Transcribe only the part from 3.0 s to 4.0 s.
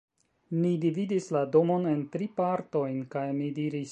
kaj mi diris: